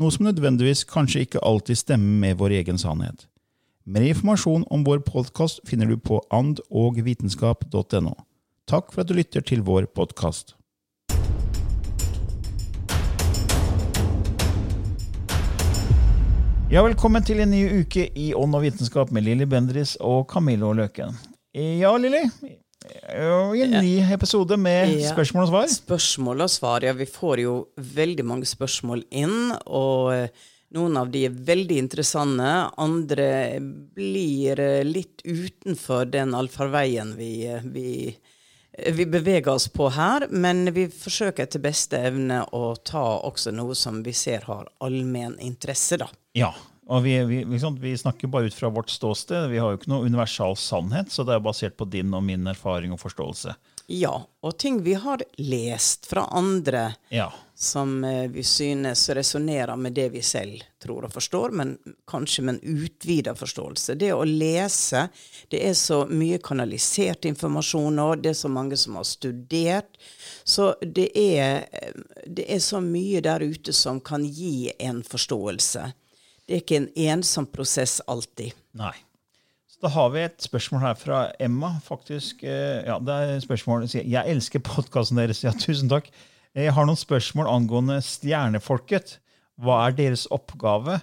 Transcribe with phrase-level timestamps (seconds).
[0.00, 3.28] noe som nødvendigvis kanskje ikke alltid stemmer med vår egen sannhet.
[3.84, 8.14] Mer informasjon om vår podkast finner du på andogvitenskap.no.
[8.66, 10.56] Takk for at du lytter til vår podkast.
[16.72, 20.72] Ja, velkommen til en ny uke i Ånd og vitenskap med Lilly Bendris og Camillo
[20.74, 21.14] Løken.
[21.54, 22.24] Ja, Lilly.
[22.84, 25.12] I en ny episode med Ja.
[25.14, 25.68] spørsmål og svar.
[25.72, 26.82] Spørsmål og svar.
[26.84, 30.28] Ja, vi får jo veldig mange spørsmål inn, og eh,
[30.76, 32.50] noen av de er veldig interessante.
[32.76, 33.58] Andre
[33.94, 38.14] blir eh, litt utenfor den allfarveien vi, eh, vi,
[38.92, 40.28] vi beveger oss på her.
[40.30, 45.38] Men vi forsøker etter beste evne å ta også noe som vi ser har allmenn
[45.40, 46.10] interesse, da.
[46.36, 46.52] Ja,
[46.86, 49.48] og vi, vi, liksom, vi snakker bare ut fra vårt ståsted.
[49.50, 52.46] Vi har jo ikke noe universal sannhet, så det er basert på din og min
[52.50, 53.54] erfaring og forståelse.
[53.92, 56.90] Ja, og ting vi har lest fra andre.
[57.12, 61.76] Ja, som eh, vi synes resonnerer med det vi selv tror og forstår, men
[62.10, 63.94] kanskje med en utvida forståelse.
[63.94, 65.08] Det å lese
[65.48, 69.98] Det er så mye kanalisert informasjon nå, det er så mange som har studert.
[70.44, 71.92] Så det er, eh,
[72.26, 75.92] det er så mye der ute som kan gi en forståelse.
[76.46, 78.52] Det er ikke en ensom prosess alltid.
[78.74, 78.92] nei.
[79.74, 81.72] Så da har vi et spørsmål her fra Emma.
[81.84, 82.42] faktisk.
[82.44, 83.90] eh, Ja, det er spørsmålet.
[83.90, 84.10] spørsmål.
[84.12, 85.42] Jeg elsker podkasten deres.
[85.44, 86.10] Ja, tusen takk.
[86.54, 89.18] Jeg har noen spørsmål angående stjernefolket.
[89.60, 91.00] Hva er deres oppgave?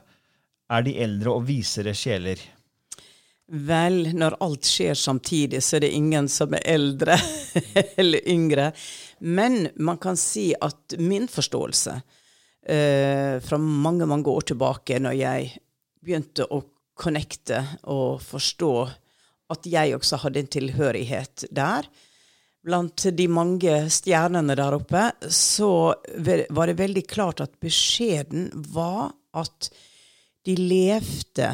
[0.70, 2.40] Er de eldre og visere sjeler?
[3.52, 7.18] Vel, når alt skjer samtidig, så er det ingen som er eldre
[8.00, 8.70] eller yngre.
[9.20, 12.02] Men man kan si at min forståelse eh,
[12.62, 15.48] fra mange, mange år tilbake, når jeg
[16.02, 16.60] begynte å
[17.02, 18.74] connecte og forstå
[19.52, 21.88] at jeg også hadde en tilhørighet der,
[22.62, 25.94] blant de mange stjernene der oppe, så
[26.54, 29.72] var det veldig klart at beskjeden var at
[30.46, 31.50] de levde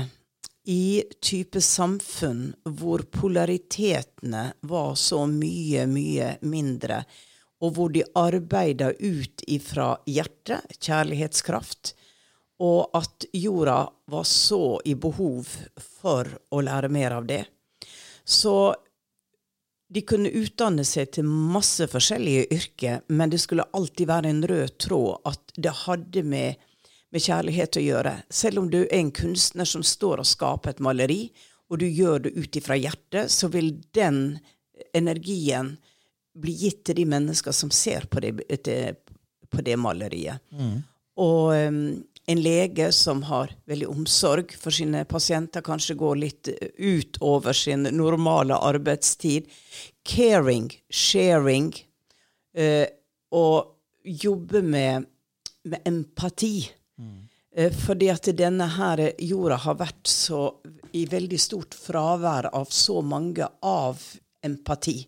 [0.68, 7.01] i type samfunn hvor polaritetene var så mye, mye mindre,
[7.63, 11.94] og hvor de arbeider ut ifra hjertet, kjærlighetskraft,
[12.63, 13.79] og at jorda
[14.09, 17.44] var så i behov for å lære mer av det.
[18.25, 18.75] Så
[19.88, 24.78] de kunne utdanne seg til masse forskjellige yrker, men det skulle alltid være en rød
[24.84, 26.57] tråd at det hadde med,
[27.13, 28.16] med kjærlighet å gjøre.
[28.29, 31.22] Selv om du er en kunstner som står og skaper et maleri,
[31.72, 34.39] og du gjør det ut ifra hjertet, så vil den
[34.95, 35.75] energien
[36.38, 38.36] bli gitt til de mennesker som ser på det,
[39.50, 40.44] på det maleriet.
[41.18, 41.81] Og um,
[42.28, 48.58] en lege som har veldig omsorg for sine pasienter, kanskje går litt utover sin normale
[48.68, 49.48] arbeidstid.
[50.03, 51.72] Caring, sharing,
[52.54, 52.84] eh,
[53.31, 55.07] og jobbe med,
[55.63, 56.68] med empati.
[57.56, 60.42] Eh, fordi at denne her jorda har vært så
[60.94, 64.04] i veldig stort fravær av så mange av
[64.45, 65.00] empati.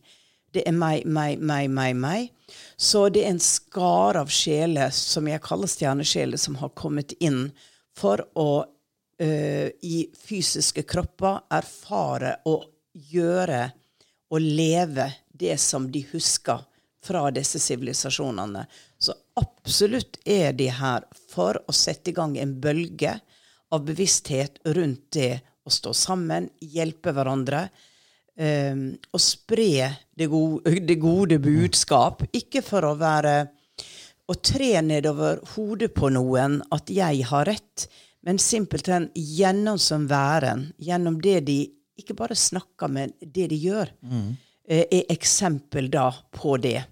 [0.54, 2.30] Det er meg, meg, meg, meg, meg.
[2.78, 7.50] Så det er en skare av sjeler, som jeg kaller stjernesjeler, som har kommet inn
[7.98, 12.66] for å uh, i fysiske kropper erfare og
[13.12, 13.68] gjøre
[14.30, 15.10] og leve
[15.40, 16.66] det som de husker
[17.06, 18.66] fra disse sivilisasjonene.
[19.00, 23.16] Så absolutt er de her for å sette i gang en bølge
[23.74, 27.68] av bevissthet rundt det å stå sammen, hjelpe hverandre,
[28.40, 28.76] eh,
[29.12, 32.24] å spre det gode, det gode budskap.
[32.32, 33.36] Ikke for å være
[34.30, 37.88] å tre nedover hodet på noen at jeg har rett,
[38.26, 41.60] men simpelthen gjennom som væren, gjennom det de
[42.00, 44.30] ikke bare snakker, men det de gjør, mm.
[44.70, 46.84] er eksempel da på det.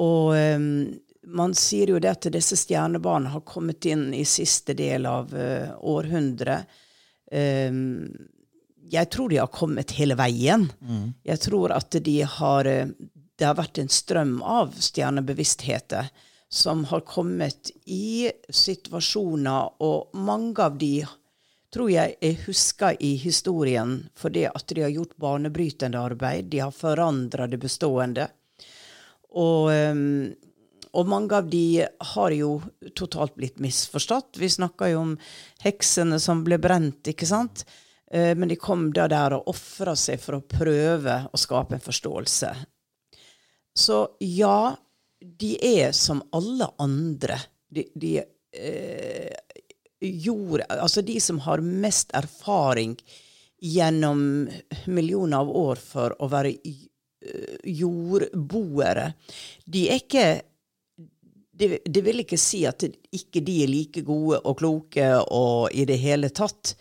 [0.00, 0.66] Og um,
[1.36, 5.76] man sier jo det at disse stjernebarna har kommet inn i siste del av uh,
[5.92, 6.68] århundret.
[7.30, 8.08] Um,
[8.90, 10.66] jeg tror de har kommet hele veien.
[10.80, 11.12] Mm.
[11.26, 12.64] Jeg tror at de har
[13.40, 16.10] Det har vært en strøm av stjernebevisstheter
[16.50, 21.06] som har kommet i situasjoner, og mange av de
[21.70, 26.50] tror jeg er huska i historien fordi at de har gjort banebrytende arbeid.
[26.50, 28.26] De har forandra det bestående.
[29.30, 30.34] Og, ehm,
[30.90, 32.56] og, mange av de har jo
[32.98, 34.40] totalt blitt misforstått.
[34.42, 35.12] Vi snakka jo om
[35.62, 37.62] heksene som ble brent, ikke sant?
[38.10, 41.84] Eh, men de kom da der og ofra seg for å prøve å skape en
[41.84, 42.52] forståelse.
[43.76, 44.74] Så ja,
[45.20, 47.38] de er som alle andre.
[47.70, 49.34] De, de eh,
[50.00, 52.96] gjorde Altså de som har mest erfaring
[53.60, 54.48] gjennom
[54.88, 59.10] millioner av år for å være eh, jordboere,
[59.64, 60.24] de er ikke
[61.60, 65.84] det, det, vil ikke si at ikke de er like gode og kloke og i
[65.84, 66.72] det hele tatt.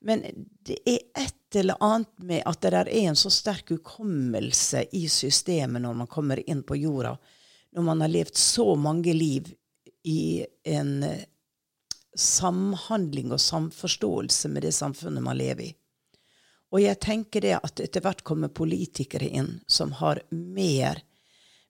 [0.00, 0.24] Men
[0.66, 5.06] det er et eller annet med at det der er en så sterk hukommelse i
[5.12, 7.16] systemet når man kommer inn på jorda
[7.70, 9.52] når man har levd så mange liv
[10.02, 11.26] i en eh,
[12.16, 15.74] samhandling og samforståelse med det samfunnet man lever i.
[16.70, 21.02] Og jeg tenker det at etter hvert kommer politikere inn som har mer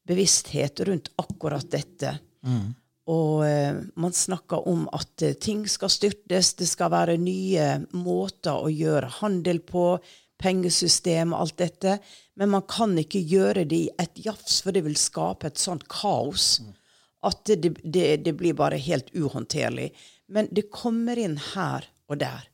[0.09, 2.19] bevissthet rundt akkurat dette.
[2.44, 2.73] Mm.
[3.11, 8.61] Og uh, man snakker om at uh, ting skal styrtes, det skal være nye måter
[8.61, 9.95] å gjøre handel på,
[10.41, 11.99] pengesystem og alt dette.
[12.41, 15.85] Men man kan ikke gjøre det i et jafs, for det vil skape et sånt
[15.93, 16.61] kaos
[17.27, 19.91] at det, det, det blir bare helt uhåndterlig.
[20.33, 22.47] Men det kommer inn her og der.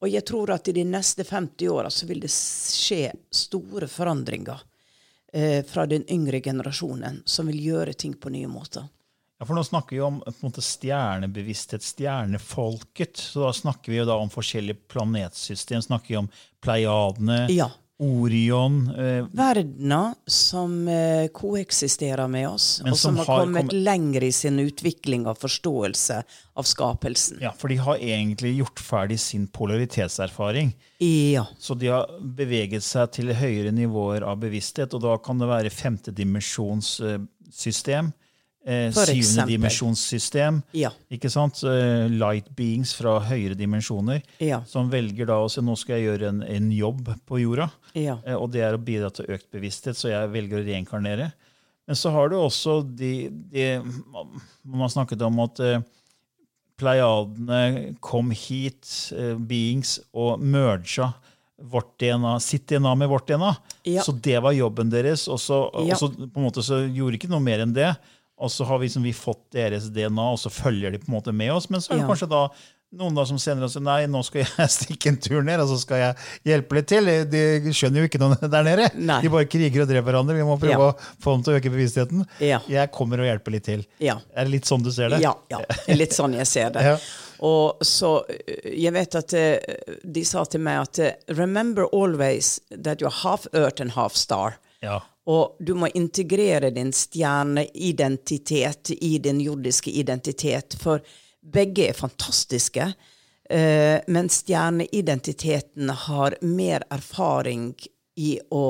[0.00, 4.62] Og jeg tror at i de neste 50 åra så vil det skje store forandringer
[5.32, 8.88] eh, fra den yngre generasjonen, som vil gjøre ting på nye måter.
[9.40, 13.16] Ja, for Nå snakker vi om måte, stjernebevissthet, stjernefolket.
[13.16, 15.80] Så da snakker vi jo da om forskjellige planetsystem.
[15.82, 16.28] Snakker vi om
[16.60, 17.70] Pleiadene, ja.
[18.00, 23.72] Orion eh, Verdener som eh, koeksisterer med oss, og som, som har, har kommet kommet
[23.84, 26.22] lenger i sin utvikling og forståelse
[26.56, 27.38] av skapelsen.
[27.44, 30.76] Ja, For de har egentlig gjort ferdig sin polaritetserfaring.
[31.00, 31.46] Ja.
[31.58, 35.70] Så de har beveget seg til høyere nivåer av bevissthet, og da kan det være
[35.72, 38.06] femtedimensjonssystem.
[38.12, 38.14] Eh,
[38.64, 40.60] eh, syvendedimensjonssystem.
[40.76, 40.92] Ja.
[41.12, 41.62] Ikke sant?
[41.66, 44.22] Eh, light beings fra høyere dimensjoner.
[44.42, 44.62] Ja.
[44.68, 47.70] Som velger da å si nå skal jeg gjøre en, en jobb på jorda.
[47.94, 48.18] Ja.
[48.24, 51.30] Eh, og det er å bidra til økt bevissthet, så jeg velger å reinkarnere.
[51.88, 55.80] Men så har du også de, de Man har snakket om at eh,
[56.80, 58.86] pleiadene kom hit,
[59.48, 61.10] beings, og merga
[61.60, 63.50] vårt DNA, sitt DNA med vårt DNA.
[63.82, 64.02] Ja.
[64.02, 65.26] Så det var jobben deres.
[65.28, 67.90] Og så, og så på en måte så gjorde ikke noe mer enn det.
[68.40, 71.18] Og så har vi, liksom, vi fått deres DNA, og så følger de på en
[71.18, 71.68] måte med oss.
[71.70, 72.10] Men så er det ja.
[72.12, 72.46] kanskje da
[72.90, 75.78] noen da som senere sier nei, nå skal jeg stikke en tur ned og så
[75.78, 76.16] skal jeg
[76.50, 77.10] hjelpe litt til.
[77.30, 78.88] De skjønner jo ikke noe der nede.
[78.98, 79.20] Nei.
[79.22, 80.36] De bare kriger og dreper hverandre.
[80.38, 80.90] Vi må prøve ja.
[80.90, 82.24] å få dem til å øke bevisstheten.
[82.42, 82.60] Ja.
[82.70, 83.84] Jeg kommer og hjelper litt til.
[84.02, 84.18] Ja.
[84.34, 85.22] Er det litt sånn du ser det?
[85.22, 85.62] Ja, ja.
[85.94, 86.86] litt sånn jeg ser det.
[87.40, 88.10] Og så,
[88.68, 93.46] Jeg vet at eh, de sa til meg at eh, remember always that you're half
[93.54, 94.58] earth and half star.
[95.30, 101.04] Og du må integrere din stjerneidentitet i din jordiske identitet, for
[101.40, 102.90] begge er fantastiske.
[103.50, 107.74] Uh, men stjerneidentiteten har mer erfaring
[108.20, 108.66] i å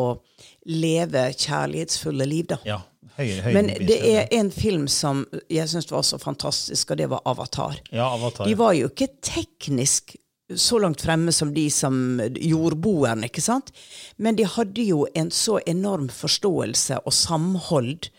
[0.70, 2.58] leve kjærlighetsfulle liv, da.
[2.68, 2.78] Ja,
[3.16, 7.08] høyere, høyere Men det er en film som jeg syns var så fantastisk, og det
[7.12, 7.80] var Avatar.
[7.90, 8.48] Ja, Avatar.
[8.48, 10.16] De var jo ikke teknisk
[10.56, 11.94] så langt fremme som de som
[12.34, 13.70] jordboerne, ikke sant?
[14.16, 18.10] Men de hadde jo en så enorm forståelse og samhold.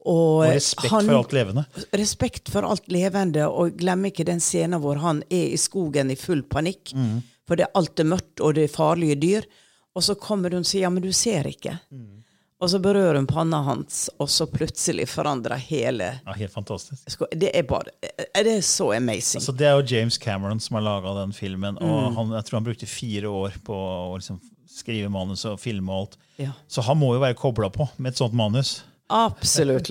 [0.00, 1.64] Og, og respekt han, for alt levende.
[2.00, 3.48] Respekt for alt levende.
[3.48, 6.94] Og glem ikke den scenen hvor han er i skogen i full panikk.
[6.96, 7.20] Mm.
[7.48, 9.50] For det er alt er mørkt, og det er farlige dyr.
[9.96, 11.76] Og så kommer hun og sier ja, men du ser ikke.
[11.90, 12.20] Mm.
[12.60, 17.22] Og så berører hun panna hans, og så plutselig forandrer hele Ja, Helt fantastisk.
[17.32, 19.40] Det er bare Det er så amazing.
[19.40, 21.78] Altså, det er jo James Cameron som har laga den filmen.
[21.80, 22.16] og mm.
[22.16, 24.40] han, Jeg tror han brukte fire år på å liksom
[24.70, 26.18] skrive manus og filme og alt.
[26.40, 26.52] Ja.
[26.68, 28.82] Så han må jo være kobla på med et sånt manus.
[29.10, 29.90] Absolutt.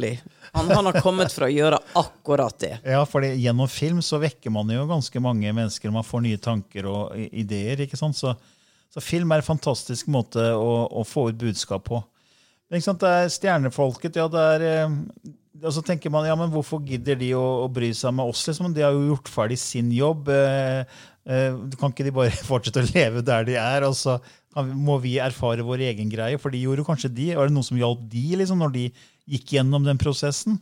[0.54, 2.76] Han, han, har kommet for å gjøre akkurat det.
[2.94, 5.92] Ja, for gjennom film så vekker man jo ganske mange mennesker.
[5.94, 7.82] Man får nye tanker og ideer.
[7.82, 8.18] ikke sant?
[8.18, 8.38] Så
[8.90, 12.00] Så film er en fantastisk måte å, å få ut budskap på.
[12.70, 14.98] Det er Stjernefolket, ja, det er eh,
[15.64, 18.46] Og så tenker man ja, men hvorfor gidder de å, å bry seg med oss?
[18.48, 18.74] liksom?
[18.76, 20.30] De har jo gjort ferdig sin jobb.
[20.30, 20.84] Eh,
[21.26, 23.88] eh, kan ikke de bare fortsette å leve der de er?
[23.88, 24.20] og så
[24.54, 26.38] kan, må vi erfare vår egen greie?
[26.42, 27.32] For de gjorde kanskje de.
[27.38, 28.86] Var det noe som hjalp de liksom, når de
[29.30, 30.62] gikk gjennom den prosessen?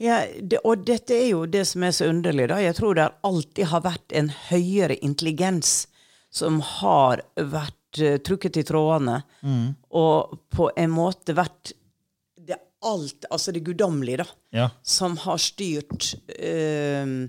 [0.00, 2.48] Ja, det, og dette er jo det som er så underlig.
[2.52, 2.60] da.
[2.64, 5.86] Jeg tror det alltid har vært en høyere intelligens
[6.32, 9.66] som har vært trukket i trådene, mm.
[9.98, 11.72] og på en måte vært
[12.46, 14.26] det alt, altså det guddommelige, da,
[14.56, 14.68] Ja.
[14.82, 17.26] som har styrt uh,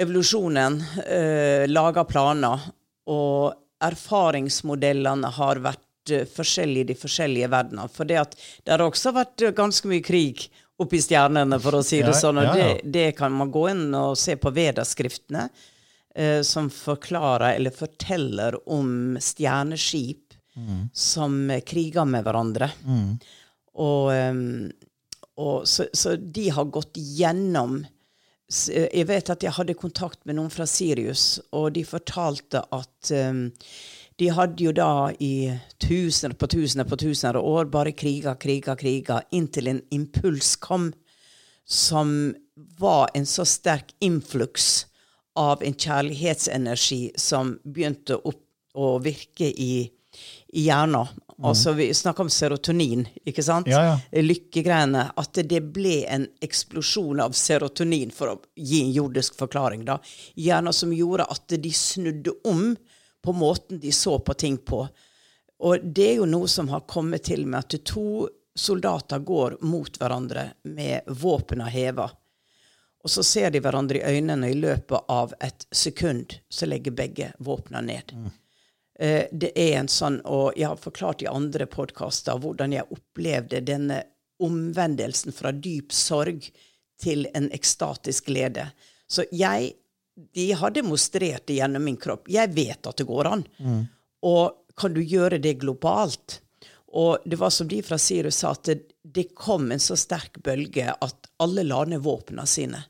[0.00, 2.70] evolusjonen, uh, laga planer,
[3.10, 7.92] og erfaringsmodellene har vært uh, forskjellige i de forskjellige verdener.
[7.92, 10.48] For det, at, det har også vært uh, ganske mye krig
[10.80, 12.40] oppi stjernene, for å si det Ja, sånn.
[12.40, 12.54] Og ja.
[12.56, 15.50] Det, det kan man gå inn og se på Vedaskriftene,
[16.14, 20.34] eh, som forklarer eller forteller om stjerneskip
[20.92, 22.70] som eh, kriger med hverandre.
[23.80, 24.10] Og,
[25.40, 30.36] og så, så de har gått gjennom eh, Jeg vet at jeg hadde kontakt med
[30.36, 33.46] noen fra Sirius, og de fortalte at um,
[34.20, 35.48] de hadde jo da i
[35.80, 40.90] tusener på tusener på tusener av år bare kriga, kriga, kriga, inntil en impuls kom
[41.64, 42.34] som
[42.76, 44.89] var en så sterk influks
[45.40, 48.44] av en kjærlighetsenergi som begynte opp
[48.76, 49.88] å virke i,
[50.52, 51.08] i hjernen.
[51.40, 53.68] Altså, vi snakker om serotonin, ikke sant?
[53.70, 54.22] Ja, ja.
[54.22, 55.06] Lykkegreiene.
[55.16, 59.96] At det ble en eksplosjon av serotonin, for å gi en jordisk forklaring, da.
[60.36, 62.74] i Hjernen som gjorde at de snudde om
[63.24, 64.84] på måten de så på ting på.
[65.64, 69.96] Og det er jo noe som har kommet til med at to soldater går mot
[70.00, 72.10] hverandre med våpna heva.
[73.04, 76.92] Og så ser de hverandre i øynene, og i løpet av et sekund så legger
[76.92, 78.12] begge våpna ned.
[79.00, 83.62] Eh, det er en sånn, og jeg har forklart i andre podkaster hvordan jeg opplevde
[83.64, 84.02] denne
[84.40, 86.44] omvendelsen fra dyp sorg
[87.00, 88.70] til en ekstatisk glede.
[89.08, 89.76] Så jeg
[90.34, 92.26] De har demonstrert det gjennom min kropp.
[92.28, 93.44] Jeg vet at det går an.
[94.22, 96.42] Og kan du gjøre det globalt?
[96.92, 100.42] Og det var som de fra Sirus sa, at det, det kom en så sterk
[100.44, 102.82] bølge at alle la ned våpnene sine.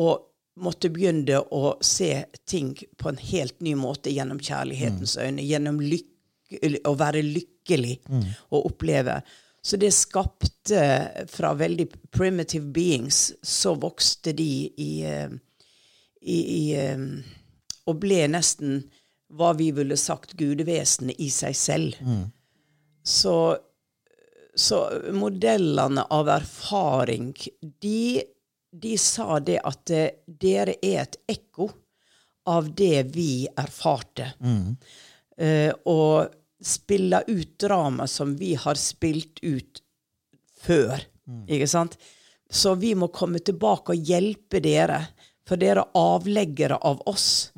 [0.00, 0.26] Og
[0.60, 5.44] måtte begynne å se ting på en helt ny måte gjennom kjærlighetens øyne.
[5.46, 5.78] Gjennom
[6.88, 8.00] å være lykkelig
[8.50, 9.20] og oppleve.
[9.62, 10.80] Så det skapte
[11.28, 15.28] fra veldig primitive beings, så vokste de i, eh,
[16.20, 17.04] i, i eh,
[17.88, 18.82] Og ble nesten
[19.34, 21.96] hva vi ville sagt gudevesen i seg selv.
[23.02, 23.56] Så,
[24.54, 24.78] så
[25.16, 27.32] modellene av erfaring,
[27.82, 28.22] de,
[28.72, 31.70] de sa det at eh, dere er et ekko
[32.50, 34.32] av det vi erfarte.
[35.36, 39.82] Eh, og spille ut drama som vi har spilt ut
[40.60, 41.00] før.
[41.48, 41.96] Ikke sant?
[42.50, 45.00] Så vi må komme tilbake og hjelpe dere,
[45.46, 47.52] for dere er avleggere av oss.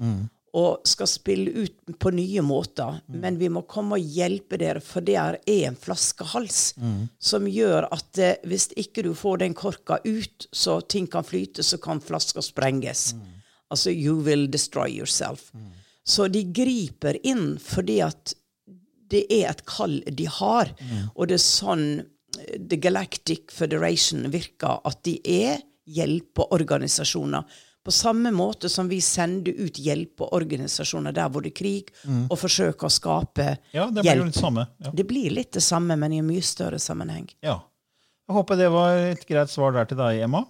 [0.53, 2.99] Og skal spille ut på nye måter.
[3.09, 6.75] Men vi må komme og hjelpe dere, for det er en flaskehals
[7.19, 11.63] som gjør at eh, hvis ikke du får den korka ut, så ting kan flyte,
[11.65, 13.15] så kan flaska sprenges.
[13.71, 15.53] Altså you will destroy yourself.
[16.05, 18.35] Så de griper inn fordi at
[19.13, 20.69] det er et kall de har.
[21.17, 27.45] Og det er sånn eh, The Galactic Federation virker, at de er hjelpeorganisasjoner.
[27.83, 31.89] På samme måte som vi sender ut hjelpeorganisasjoner der hvor det er krig,
[32.31, 34.29] og forsøker å skape Ja, det blir jo hjelp.
[34.31, 34.67] litt samme.
[34.85, 34.93] Ja.
[34.95, 37.27] Det blir litt det samme, men i en mye større sammenheng.
[37.43, 37.59] Ja.
[38.29, 40.45] Jeg håper det var et greit svar der til deg, Emma.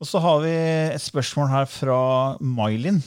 [0.00, 1.98] Og så har vi et spørsmål her fra
[2.40, 3.00] Mailin.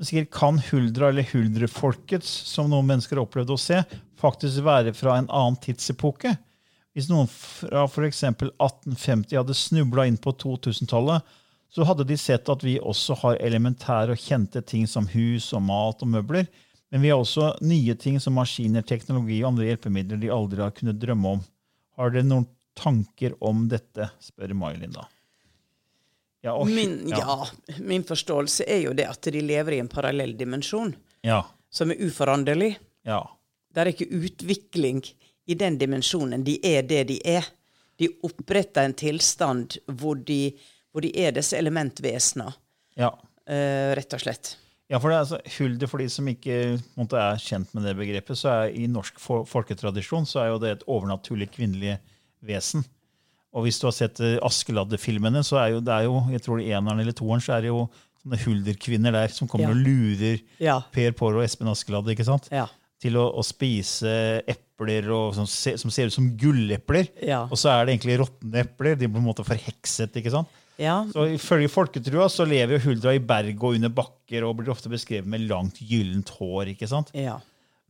[0.00, 3.82] Sikkert kan huldra eller huldrefolkets, som noen mennesker har opplevd å se,
[4.20, 6.32] faktisk være fra en annen tidsepoke?
[6.96, 8.22] Hvis noen fra f.eks.
[8.24, 11.22] 1850 hadde snubla inn på 2000-tallet,
[11.70, 15.62] så hadde de sett at vi også har elementære og kjente ting som hus og
[15.62, 16.48] mat og møbler.
[16.90, 20.72] Men vi har også nye ting som maskiner, teknologi og andre hjelpemidler de aldri har
[20.74, 21.44] kunnet drømme om.
[21.96, 24.08] Har dere noen tanker om dette?
[24.20, 25.06] spør Mailin da.
[26.42, 27.46] Ja, og- Min, ja,
[27.78, 31.42] min forståelse er jo det at de lever i en parallell dimensjon Ja.
[31.70, 32.76] som er uforanderlig.
[33.04, 33.22] ja.
[33.72, 35.04] Det er ikke utvikling
[35.46, 36.42] i den dimensjonen.
[36.42, 37.44] De er det de er.
[38.00, 40.56] De oppretter en tilstand hvor de,
[40.92, 42.56] hvor de er disse elementvesener,
[42.98, 43.10] ja.
[43.14, 44.56] uh, rett og slett.
[44.90, 46.56] Ja, for det er altså, Hulder, for de som ikke
[46.98, 50.58] måtte, er kjent med det begrepet, så er i norsk fol- folketradisjon så er jo
[50.64, 51.94] det et overnaturlig kvinnelig
[52.42, 52.82] vesen.
[53.54, 56.58] Og hvis du har sett eh, Askeladde-filmene, så er jo det er jo, jeg tror
[56.58, 57.84] det er eneren eller toeren, så er det jo
[58.20, 59.76] sånne hulderkvinner der som kommer Ja.
[59.76, 60.76] og lurer Ja.
[60.94, 62.10] Per Pål og Espen Askeladde.
[62.14, 62.50] ikke sant?
[62.50, 62.66] Ja.
[63.00, 64.10] til å, å spise
[64.50, 67.06] epler og, som, ser, som ser ut som gullepler.
[67.48, 68.98] Og så er det egentlig råtne epler.
[68.98, 70.18] De blir på en måte forhekset.
[70.20, 70.50] ikke sant?
[70.80, 70.96] Ja.
[71.12, 74.92] Så Ifølge folketrua så lever jo huldra i berg og under bakker og blir ofte
[74.92, 76.74] beskrevet med langt gyllent hår.
[76.74, 77.14] ikke sant?
[77.16, 77.38] ja.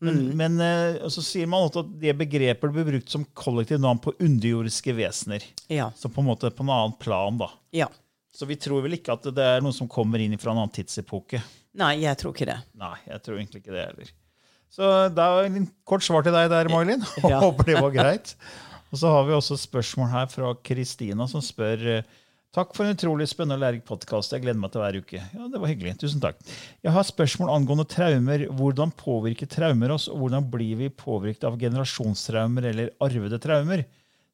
[0.00, 4.14] Men, men eh, så sier man at det begrepet blir brukt som kollektivt navn på
[4.16, 5.44] underjordiske vesener.
[5.68, 5.90] Ja.
[5.92, 7.36] Så på en måte på en annen plan.
[7.40, 7.50] da.
[7.82, 7.90] ja.
[8.32, 10.72] Så vi tror vel ikke at det er noe som kommer inn fra en annen
[10.72, 11.42] tidsepoke.
[11.76, 12.56] Nei, jeg tror ikke det.
[12.78, 14.12] Nei, jeg tror egentlig ikke det heller.
[14.70, 17.02] Så det er en kort svar til deg der, Mailin.
[17.26, 17.40] Ja.
[17.44, 18.32] Håper det var greit.
[18.90, 22.16] Og så har vi også spørsmål her fra Kristina, som spør eh,
[22.50, 24.32] Takk for en utrolig spennende og lærerik podkast.
[24.34, 25.20] Jeg gleder meg til hver uke.
[25.22, 25.92] Ja, det var hyggelig.
[26.02, 26.40] Tusen takk.
[26.82, 28.42] Jeg har spørsmål angående traumer.
[28.58, 33.84] Hvordan påvirker traumer oss, og hvordan blir vi påvirket av generasjonstraumer eller arvede traumer?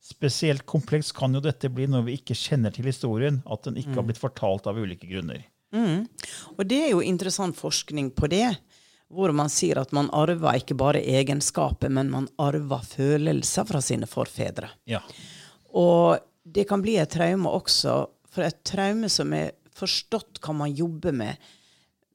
[0.01, 3.99] Spesielt kompleks kan jo dette bli når vi ikke kjenner til historien, at den ikke
[3.99, 5.43] har blitt fortalt av ulike grunner.
[5.77, 8.47] Og det er jo interessant forskning på det,
[9.13, 14.09] hvor man sier at man arver ikke bare egenskaper, men man arver følelser fra sine
[14.09, 14.73] forfedre.
[14.89, 15.03] Ja.
[15.77, 17.99] Og det kan bli et traume også,
[18.31, 21.37] for et traume som er forstått, kan man jobbe med.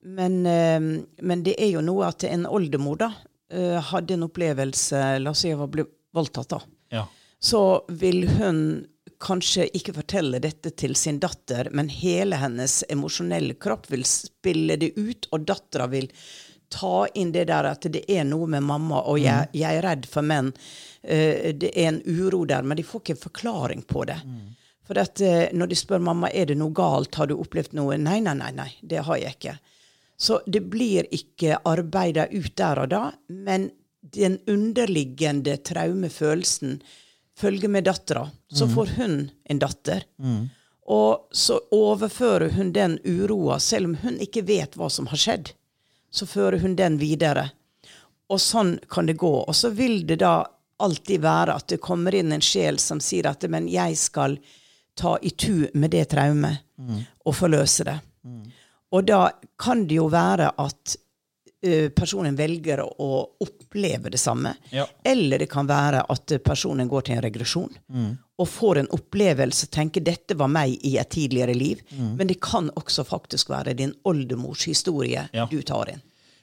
[0.02, 0.80] Men, eh,
[1.22, 3.12] men det er jo noe at en oldemor da,
[3.52, 6.62] eh, hadde en opplevelse La oss si hun var blitt voldtatt, da.
[6.90, 7.08] ja.
[7.42, 8.86] Så vil hun
[9.22, 14.94] kanskje ikke fortelle dette til sin datter, men hele hennes emosjonelle kropp vil spille det
[14.98, 16.10] ut, og dattera vil
[16.72, 20.08] ta inn det der at det er noe med mamma, og jeg, jeg er redd
[20.10, 20.54] for menn.
[21.04, 24.20] Eh, det er en uro der, men de får ikke forklaring på det.
[24.88, 27.98] For at, eh, når de spør mamma er det noe galt, har du opplevd noe?
[27.98, 29.58] Nei, nei, nei, nei, det har jeg ikke.
[30.18, 36.82] Så det blir ikke arbeida ut der og da, men den underliggende traumefølelsen
[37.38, 38.28] følger med dattera.
[38.54, 40.04] Så får hun en datter.
[40.86, 45.52] Og så overfører hun den uroa, selv om hun ikke vet hva som har skjedd.
[46.12, 47.52] Så fører hun den videre.
[48.30, 49.32] Og sånn kan det gå.
[49.48, 50.46] Og så vil det da
[50.84, 54.38] alltid være at det kommer inn en sjel som sier at men jeg skal
[54.98, 56.66] ta i tu med det traumet
[57.26, 58.00] og forløse det.
[58.92, 59.22] Og da
[59.62, 60.96] kan det jo være at
[61.64, 63.08] eh, personen velger å
[63.46, 64.52] oppleve det samme.
[64.76, 64.84] Ja.
[65.08, 67.72] Eller det kan være at personen går til en regresjon
[68.42, 71.82] og får en opplevelse, tenker dette var meg i et tidligere liv.
[71.94, 75.46] Men det kan også faktisk være din oldemors historie Ja.
[75.52, 76.02] du tar inn.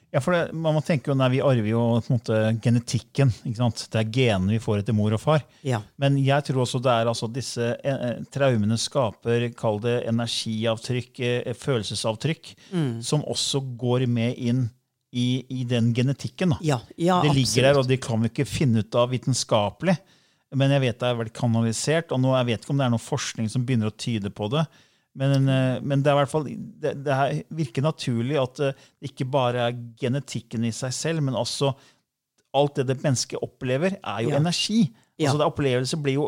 [0.09, 3.29] Ja, for det, man må tenke jo, nei, Vi arver jo på en måte genetikken.
[3.45, 3.83] ikke sant?
[3.93, 5.43] Det er genene vi får etter mor og far.
[5.65, 5.83] Ja.
[6.01, 11.13] Men jeg tror også det er altså disse eh, eh, traumene skaper kall det energiavtrykk,
[11.21, 12.53] eh, følelsesavtrykk,
[13.05, 14.65] som også går med inn
[15.11, 16.55] i, i den genetikken.
[16.55, 16.59] da.
[16.61, 19.97] Ja, ja, det ligger der, og det kan vi ikke finne ut av vitenskapelig.
[20.57, 22.93] Men jeg vet det er vel kanalisert, og nå, jeg vet ikke om det er
[22.95, 24.65] noe forskning som begynner å tyde på det.
[25.17, 26.45] Men, eh, men det, er i hvert fall,
[26.79, 31.23] det, det er, virker naturlig at eh, det ikke bare er genetikken i seg selv,
[31.25, 31.73] men også
[32.57, 34.37] alt det det mennesket opplever, er jo Ja.
[34.39, 34.87] energi.
[35.19, 35.29] Ja.
[35.29, 36.27] Altså det Opplevelse blir jo,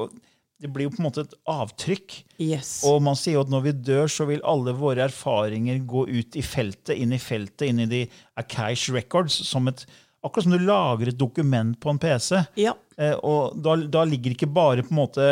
[0.62, 2.17] det blir jo på en måte et avtrykk.
[2.44, 2.82] Yes.
[2.86, 6.38] Og man sier jo at når vi dør, så vil alle våre erfaringer gå ut
[6.38, 8.04] i feltet, inn i feltet, inn i de
[8.38, 9.86] Akaish records, som et,
[10.22, 12.44] akkurat som du lager et dokument på en PC.
[12.62, 12.76] Ja.
[12.98, 15.30] Eh, og da, da ligger ikke bare på en måte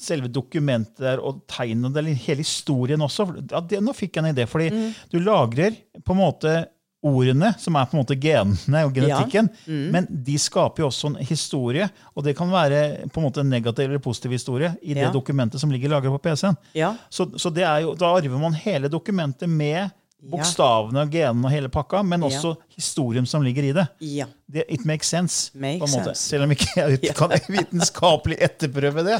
[0.00, 3.28] selve dokumentet der og tegnene, det er hele historien også.
[3.50, 4.92] Ja, det, nå fikk jeg en idé, fordi Mm.
[5.12, 6.66] du lagrer på en måte
[7.02, 9.90] ordene, som er på en måte genene og genetikken, Mm.
[9.92, 13.48] men de skaper jo også en historie, og det kan være på en måte en
[13.48, 15.10] negativ eller positiv historie i det Ja.
[15.10, 16.56] dokumentet som ligger lagret på PC-en.
[16.74, 16.94] Ja.
[17.08, 21.70] Så, så det jo, da arver man hele dokumentet med bokstavene, og genene og hele
[21.72, 23.86] pakka, men også historien som ligger i det.
[24.04, 24.26] Ja.
[24.46, 25.50] det it makes sense.
[25.58, 26.14] Makes sense.
[26.20, 29.18] Selv om ikke jeg kan vitenskapelig etterprøve det.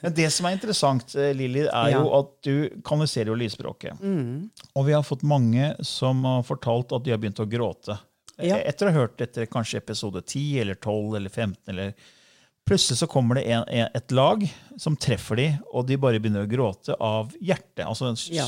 [0.00, 4.00] Men det som er interessant, eh, Lilly, er jo at du kanaliserer jo lysspråket.
[4.74, 7.98] Og vi har fått mange som har fortalt at de har begynt å gråte.
[8.36, 8.58] Ja.
[8.60, 11.94] Etter å ha hørt etter kanskje episode 10 eller 12 eller 15 eller
[12.66, 13.62] Plutselig så kommer det en,
[13.94, 14.40] et lag
[14.76, 17.84] som treffer de, og de bare begynner å gråte av hjertet.
[17.86, 18.42] Altså en Ja.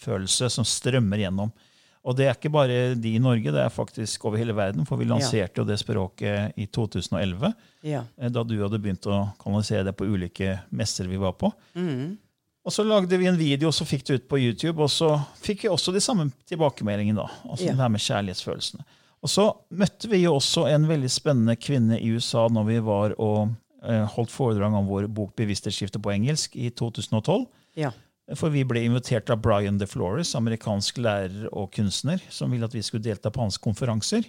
[0.00, 1.52] Kjærlighetsfølelse som strømmer gjennom.
[2.02, 4.86] Og det er ikke bare de i Norge, det er faktisk over hele verden.
[4.88, 8.04] For vi lanserte jo det språket i 2011, Ja.
[8.18, 11.52] eh, da du hadde begynt å kanalisere det på ulike messer vi var på.
[12.64, 15.18] Og så lagde vi en video, og så fikk det ut på YouTube, og så
[15.40, 17.16] fikk vi også de samme tilbakemeldingene.
[17.16, 17.72] da, altså Ja.
[17.72, 18.84] det her med kjærlighetsfølelsene.
[19.22, 23.14] Og så møtte vi jo også en veldig spennende kvinne i USA når vi var
[23.18, 23.50] og
[23.82, 27.46] eh, holdt foredrag om vår bok 'Bevissthetsskifte' på engelsk i 2012.
[27.76, 27.90] Ja.
[28.38, 32.82] For vi ble invitert av Brian DeFlores, amerikansk lærer og kunstner, som ville at vi
[32.86, 34.28] skulle delta på hans konferanser.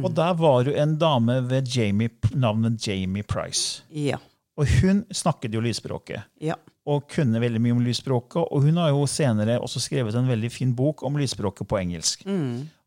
[0.00, 3.82] Og der var jo en dame ved Jamie, navnet Jamie Price.
[3.92, 4.16] Ja.
[4.56, 6.54] Og hun snakket jo lysspråket Ja.
[6.86, 8.46] og kunne veldig mye om lysspråket.
[8.54, 12.22] Og hun har jo senere også skrevet en veldig fin bok om lysspråket på engelsk.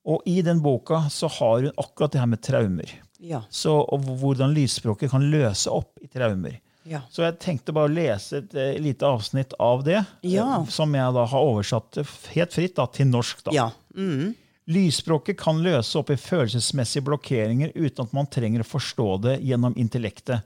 [0.07, 2.93] Og i den boka så har hun akkurat det her med traumer.
[3.19, 3.41] Ja.
[3.49, 6.57] Så, og hvordan lysspråket kan løse opp i traumer.
[6.87, 7.01] Ja.
[7.11, 10.45] Så jeg tenkte bare å lese et eh, lite avsnitt av det, Ja.
[10.61, 13.43] eh, som jeg da har oversatt eh, helt fritt da, til norsk.
[13.47, 13.51] da.
[13.55, 13.69] Ja.
[13.97, 14.33] Mm.
[14.67, 19.75] Lysspråket kan løse opp i følelsesmessige blokkeringer uten at man trenger å forstå det gjennom
[19.79, 20.43] intellektet.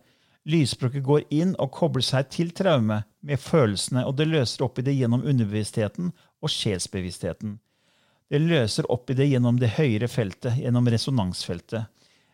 [0.50, 4.86] Lysspråket går inn og kobler seg til traume med følelsene, og det løser opp i
[4.86, 7.60] det gjennom underbevisstheten og sjelsbevisstheten.
[8.32, 11.90] Det løser opp i det gjennom det høyere feltet, gjennom resonansfeltet.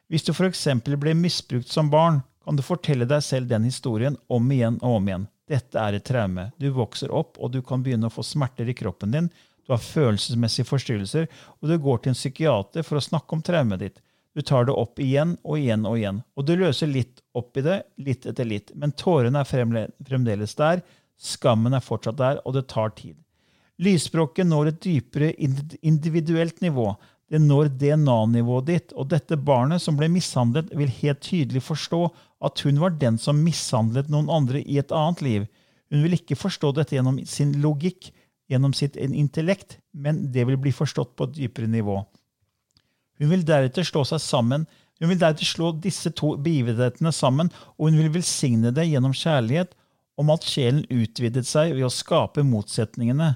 [0.07, 0.67] Hvis du f.eks.
[0.85, 5.07] ble misbrukt som barn, kan du fortelle deg selv den historien om igjen og om
[5.09, 5.23] igjen.
[5.51, 6.45] Dette er et traume.
[6.55, 9.27] Du vokser opp, og du kan begynne å få smerter i kroppen din.
[9.67, 11.27] Du har følelsesmessige forstyrrelser,
[11.59, 13.99] og du går til en psykiater for å snakke om traumet ditt.
[14.31, 16.23] Du tar det opp igjen og igjen og igjen.
[16.39, 18.71] Og du løser litt opp i det, litt etter litt.
[18.79, 20.85] Men tårene er fremdeles der,
[21.19, 23.19] skammen er fortsatt der, og det tar tid.
[23.83, 26.93] Lysspråket når et dypere individuelt nivå.
[27.27, 32.05] Det når DNA-nivået ditt, og dette barnet som ble mishandlet, vil helt tydelig forstå
[32.47, 35.47] at hun var den som mishandlet noen andre i et annet liv.
[35.91, 38.13] Hun vil ikke forstå dette gjennom sin logikk,
[38.47, 41.99] gjennom sitt intellekt, men det vil bli forstått på et dypere nivå.
[43.19, 44.63] Hun vil deretter slå seg sammen.
[45.01, 49.75] Hun vil deretter slå disse to begivenhetene sammen, og hun vil velsigne det gjennom kjærlighet,
[50.17, 53.35] om at sjelen utvidet seg ved å skape motsetningene.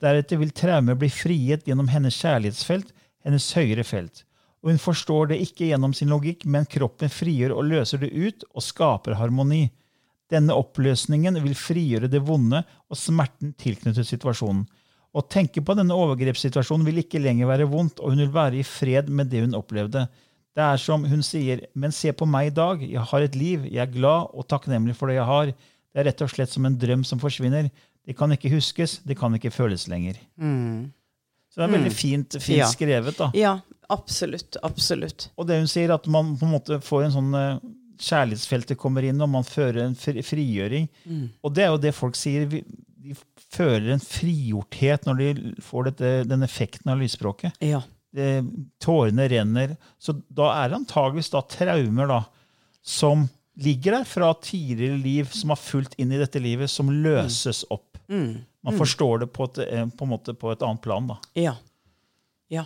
[0.00, 2.92] Deretter vil traumer bli frigitt gjennom hennes kjærlighetsfelt,
[3.26, 4.24] hennes høyere felt.
[4.60, 8.44] Og hun forstår det ikke gjennom sin logikk, men kroppen frigjør og løser det ut
[8.50, 9.68] og skaper harmoni.
[10.30, 14.66] Denne oppløsningen vil frigjøre det vonde og smerten tilknyttet situasjonen.
[15.10, 18.66] Å tenke på denne overgrepssituasjonen vil ikke lenger være vondt, og hun vil være i
[18.66, 20.04] fred med det hun opplevde.
[20.54, 23.66] Det er som hun sier, men se på meg i dag, jeg har et liv,
[23.66, 25.50] jeg er glad og takknemlig for det jeg har.
[25.90, 27.70] Det er rett og slett som en drøm som forsvinner.
[28.06, 30.20] Det kan ikke huskes, det kan ikke føles lenger.
[31.50, 32.70] Så det er veldig fint, fint Ja.
[32.70, 33.16] skrevet.
[33.18, 33.30] da.
[33.34, 33.56] ja.
[33.90, 34.54] Absolutt.
[34.62, 35.24] Absolutt.
[35.36, 37.56] Og det hun sier, at man på en måte får en sånn eh,
[38.00, 40.86] Kjærlighetsfeltet kommer inn, og man fører en fri, frigjøring.
[41.44, 42.46] Og det er jo det folk sier.
[42.48, 43.16] De
[43.52, 47.58] føler en frigjorthet når de får dette, den effekten av lysspråket.
[47.60, 47.82] Ja.
[48.14, 48.30] Det,
[48.80, 49.74] tårene renner.
[50.00, 52.22] Så da er det antageligvis da traumer da,
[52.80, 53.26] som
[53.60, 57.89] ligger der fra tidligere liv, som har fulgt inn i dette livet, som løses opp.
[58.10, 61.06] Man forstår det på et, eh, på på et annet plan.
[61.06, 61.18] da.
[61.38, 61.54] Ja.
[62.50, 62.64] Ja.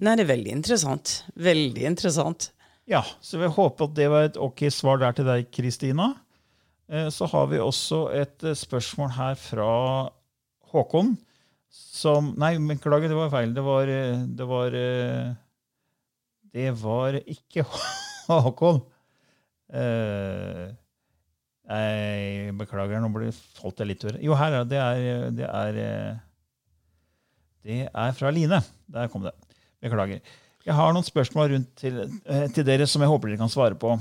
[0.00, 1.24] Nei, det er veldig interessant.
[1.36, 2.50] Veldig interessant.
[2.86, 6.14] Ja, så vi håper at det var et ok svar der til deg, Kristina.
[6.88, 10.10] Eh, Så har vi også et eh, spørsmål her fra
[10.72, 11.16] Håkon.
[11.70, 13.52] Som Nei, beklager, det var feil.
[13.54, 14.70] Det var Det var,
[16.54, 17.64] det var ikke
[18.28, 18.80] Håkon.
[19.72, 20.70] Eh,
[21.66, 24.20] Jeg beklager, nå ble- solgt jeg litt øre.
[24.22, 24.78] Jo, her er det.
[24.78, 26.18] Er, det er eh,
[27.66, 28.60] Det er fra Line.
[28.94, 29.32] Der kom det.
[29.82, 30.20] Beklager.
[30.66, 33.74] Jeg har noen spørsmål rundt til, eh, til dere som jeg håper dere kan svare
[33.78, 33.96] på.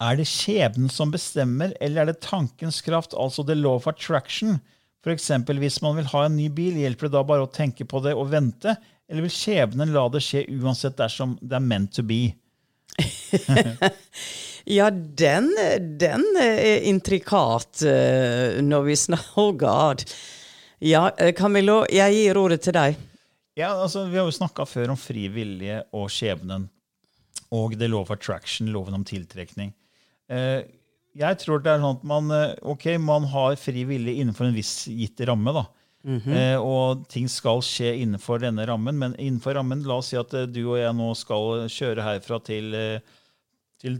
[0.00, 4.58] Er det skjebnen som bestemmer, eller er det tankens kraft, altså the law of attraction?
[5.06, 8.00] Eksempel, hvis man vil ha en ny bil, hjelper det da bare å tenke på
[8.02, 8.72] det og vente?
[9.06, 12.32] Eller vil skjebnen la det skje uansett dersom det er meant to be?
[14.66, 15.52] Ja, den,
[16.00, 20.02] den er intrikat eh, når vi snakker Oh God.
[20.82, 22.96] Ja, eh, Camillo, jeg gir ordet til deg.
[23.56, 26.66] Ja, altså, Vi har jo snakka før om fri vilje og skjebnen.
[27.54, 29.70] Og det lov attraction, loven om tiltrekning.
[30.28, 30.66] Eh,
[31.16, 34.58] jeg tror det er sånn at man, eh, ok, man har fri vilje innenfor en
[34.58, 35.54] viss gitt ramme.
[35.54, 35.64] da.
[36.06, 38.98] Eh, og ting skal skje innenfor denne rammen.
[38.98, 42.38] Men innenfor rammen, la oss si at eh, du og jeg nå skal kjøre herfra
[42.46, 43.16] til, eh,
[43.82, 43.98] til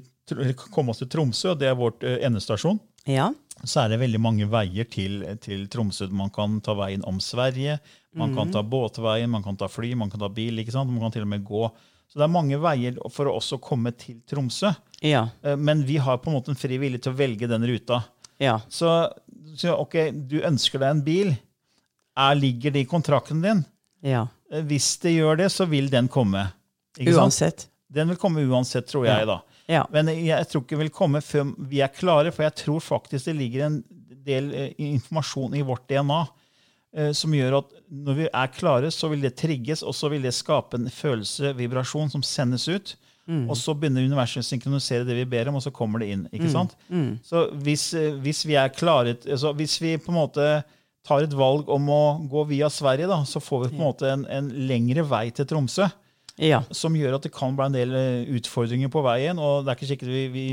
[0.75, 1.53] komme oss til Tromsø.
[1.55, 3.33] og Det er vårt eh, endestasjon Ja.
[3.65, 6.09] så er det veldig mange veier til, til Tromsø.
[6.11, 7.79] Man kan ta veien om Sverige,
[8.17, 10.59] man kan ta båtveien, man kan ta fly, man kan ta bil.
[10.59, 10.91] ikke sant?
[10.91, 11.69] Man kan til og med gå.
[12.09, 14.71] Så det er mange veier for å også komme til Tromsø.
[15.03, 15.27] Ja.
[15.59, 18.05] Men vi har på en måte en fri vilje til å velge den ruta.
[18.41, 18.61] Ja.
[18.69, 18.89] Så,
[19.57, 19.97] så ok,
[20.29, 21.35] du ønsker deg en bil.
[22.17, 23.65] Er, ligger det i kontrakten din?
[24.03, 24.27] ja.
[24.53, 26.45] Eh, Hvis det gjør det, så vil den komme.
[26.99, 27.25] Ikke sant?
[27.33, 27.65] Uansett.
[27.93, 29.27] Den vil komme uansett, tror jeg.
[29.27, 29.41] da.
[29.69, 29.85] Ja.
[29.93, 33.27] Men jeg tror ikke den vil komme før vi er klare, for jeg tror faktisk
[33.27, 33.81] det ligger en
[34.27, 36.21] del eh, informasjon i vårt DNA
[36.97, 40.23] eh, som gjør at når vi er klare, så vil det trigges, og så vil
[40.23, 42.95] det skape en følelse, vibrasjon, som sendes ut.
[43.51, 46.29] Og så begynner universet å synkronisere det vi ber om, og så kommer det inn.
[46.31, 46.77] ikke sant?
[47.27, 47.89] Så hvis,
[48.23, 50.45] hvis vi er klare, altså hvis vi på en måte
[51.07, 54.11] tar et valg om å gå via Sverige, da, så får vi på en måte
[54.11, 55.87] en, en lengre vei til Tromsø
[56.43, 56.59] Ja.
[56.75, 59.39] som gjør at det kan bli en del eh, utfordringer på veien.
[59.41, 60.47] Og det er ikke sikkert vi, vi,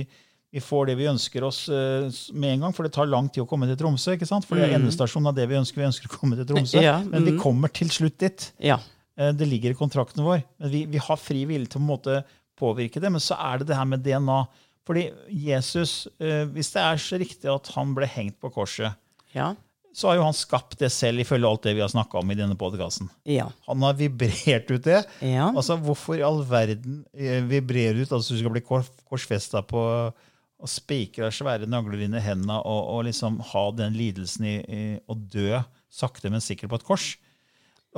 [0.53, 2.05] vi får det vi ønsker oss eh,
[2.37, 4.13] med en gang, for det tar lang tid å komme til Tromsø.
[4.15, 4.45] ikke sant?
[4.47, 5.81] For det er endestasjonen av det vi ønsker.
[5.81, 7.41] Vi ønsker å komme til Tromsø, Ja, Men vi mm.
[7.43, 8.47] kommer til slutt dit.
[8.63, 8.77] Ja.
[9.19, 10.45] Eh, Det ligger i kontrakten vår.
[10.61, 12.21] Men vi, vi har fri vilje til å på en måte
[12.61, 13.11] påvirke det.
[13.11, 14.39] Men så er det det her med DNA.
[14.87, 18.95] Fordi Jesus, hvis det er så riktig at han ble hengt på korset,
[19.35, 19.53] Ja.
[19.93, 22.37] Så har jo han skapt det selv, ifølge alt det vi har snakka om i
[22.39, 23.09] denne podkasten.
[23.29, 23.47] Ja.
[23.67, 25.03] Han har vibrert ut det.
[25.21, 25.51] Ja.
[25.53, 28.11] Altså, Hvorfor i all verden vibrerer du ut?
[28.17, 29.83] Altså, Du skal bli kor korsfesta på
[30.63, 34.83] og spikra svære nagler inn i hendene og, og liksom ha den lidelsen i, i
[35.11, 35.59] å dø
[35.91, 37.07] sakte, men sikkert på et kors.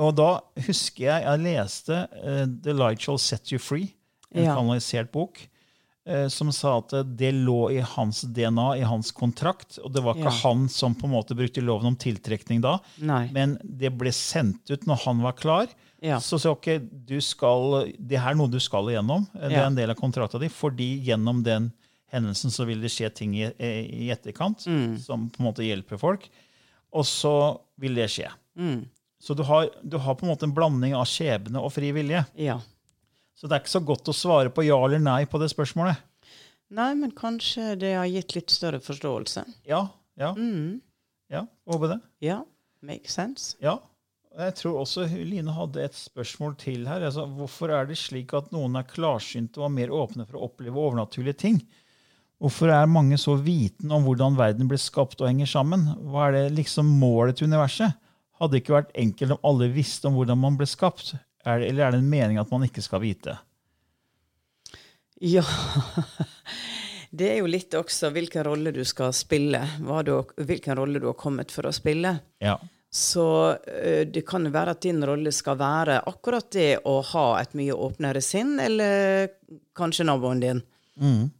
[0.02, 3.92] Og da husker jeg jeg leste uh, The Light Shall Set You Free,
[4.34, 4.56] en Ja.
[4.58, 5.48] kanalisert bok, eh,
[6.30, 9.78] som sa at det lå i hans DNA, i hans kontrakt.
[9.82, 10.40] Og det var ikke Ja.
[10.44, 13.28] han som på en måte brukte loven om tiltrekning da, Nei.
[13.34, 15.66] men det ble sendt ut når han var klar.
[16.00, 16.18] Ja.
[16.20, 19.26] Så sa ok, du skal, det her er noe du skal igjennom.
[19.34, 20.46] Det er en del av kontrakta di.
[20.52, 21.72] Fordi gjennom den
[22.12, 24.98] hendelsen så vil det skje ting i, i etterkant Mm.
[25.02, 26.28] som på en måte hjelper folk.
[26.94, 28.28] Og så vil det skje.
[28.56, 28.84] Mm.
[29.18, 32.22] Så du har, du har på en måte en blanding av skjebne og fri vilje.
[32.38, 32.60] Ja.
[33.36, 35.98] Så det er ikke så godt å svare på ja eller nei på det spørsmålet.
[36.76, 39.44] Nei, men kanskje det har gitt litt større forståelse.
[39.68, 39.84] Ja,
[40.18, 40.80] ja, Mm.
[41.30, 41.44] ja.
[41.68, 42.00] Håper det.
[42.24, 42.40] Ja.
[42.82, 43.54] Make sense.
[43.62, 43.78] Ja.
[44.36, 47.00] Jeg tror også Line hadde et spørsmål til her.
[47.06, 50.48] Altså, hvorfor er det slik at noen er klarsynte og er mer åpne for å
[50.50, 51.60] oppleve overnaturlige ting?
[52.40, 55.86] Hvorfor er mange så vitende om hvordan verden ble skapt og henger sammen?
[56.04, 57.94] Hva er det liksom målet til universet?
[58.36, 61.14] Hadde det ikke vært enkelt om alle visste om hvordan man ble skapt?
[61.46, 63.36] Er det, eller er det en mening at man ikke skal vite?
[65.22, 65.44] Ja.
[67.16, 69.62] Det er jo litt også hvilken rolle du skal spille.
[70.04, 72.10] Du, hvilken rolle du har kommet for å spille.
[72.44, 72.58] Ja.
[72.92, 77.26] Så eh, det kan jo være at din rolle skal være akkurat det å ha
[77.40, 79.30] et mye åpnere sinn, eller
[79.76, 80.62] kanskje naboen din.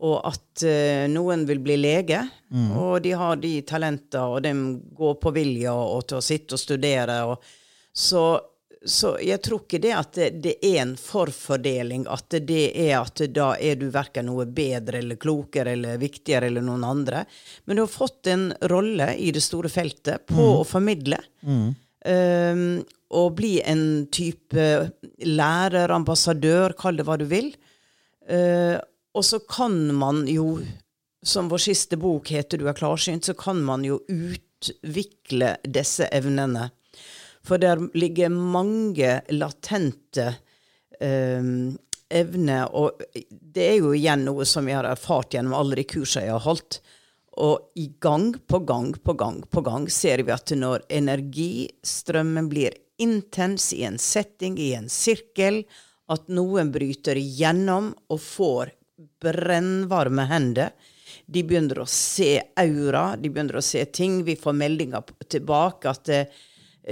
[0.04, 2.18] Og at uh, noen vil bli lege,
[2.76, 4.52] og de har de talenter, og de
[4.98, 7.16] går på vilje og, til å sitte og studere.
[7.30, 7.46] Og,
[7.96, 8.24] så,
[8.87, 13.22] så jeg tror ikke det at det, det er en forfordeling, at det er at
[13.35, 17.25] da er du verken noe bedre eller klokere eller viktigere eller noen andre.
[17.66, 21.18] Men du har fått en rolle i det store feltet på å formidle.
[22.07, 22.85] Um,
[23.16, 24.66] og bli en type
[25.27, 27.51] lærer, ambassadør, kall det hva du vil.
[28.31, 28.79] Uh,
[29.16, 30.61] og så kan man jo,
[31.27, 36.70] som vår siste bok heter 'Du er klarsynt', så kan man jo utvikle disse evnene.
[37.46, 40.32] For der ligger mange latente
[41.00, 41.76] um,
[42.11, 46.26] evner, og det er jo igjen noe som jeg har erfart gjennom alle de kursene
[46.26, 46.80] jeg har holdt.
[47.37, 52.76] Og i gang på gang på gang på gang ser vi at når energistrømmen blir
[53.02, 55.64] intens i en setting, i en sirkel,
[56.09, 58.72] at noen bryter igjennom og får
[59.20, 60.72] brennvarme hender.
[61.26, 64.22] De begynner å se aura, de begynner å se ting.
[64.24, 66.12] Vi får meldinger tilbake at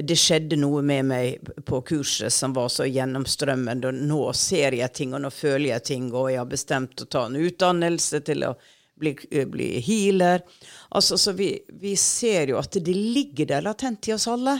[0.02, 3.90] det, skjedde noe med meg på kurset som var så gjennomstrømmende.
[3.92, 7.06] og Nå ser jeg ting, og nå føler jeg ting, og jeg har bestemt å
[7.10, 8.54] ta en utdannelse til å
[8.98, 9.14] bli,
[9.50, 10.42] bli healer.
[10.90, 14.58] Altså, så vi, vi ser jo at det ligger der latent i oss alle.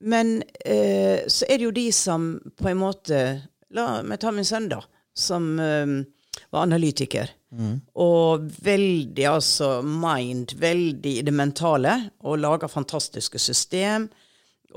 [0.00, 3.20] Men eh, så er det jo de som på en måte
[3.70, 4.80] La meg ta min sønn, da.
[5.14, 5.86] Som eh,
[6.50, 7.28] var analytiker.
[7.94, 11.92] Og veldig altså mind, veldig i det mentale.
[12.26, 14.08] Og laga fantastiske system.